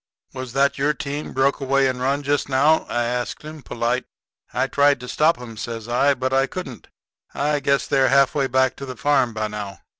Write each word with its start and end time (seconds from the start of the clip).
"Was 0.33 0.53
that 0.53 0.79
your 0.79 0.95
team 0.95 1.31
broke 1.31 1.59
away 1.61 1.85
and 1.87 2.01
run 2.01 2.23
just 2.23 2.49
now?" 2.49 2.87
I 2.89 3.03
asks 3.03 3.43
him, 3.43 3.61
polite. 3.61 4.05
"I 4.51 4.65
tried 4.65 4.99
to 5.01 5.07
stop 5.07 5.39
'em," 5.39 5.57
says 5.57 5.87
I, 5.87 6.15
"but 6.15 6.33
I 6.33 6.47
couldn't. 6.47 6.87
I 7.35 7.59
guess 7.59 7.85
they're 7.85 8.09
half 8.09 8.33
way 8.33 8.47
back 8.47 8.75
to 8.77 8.87
the 8.87 8.97
farm 8.97 9.31
by 9.35 9.47
now." 9.47 9.81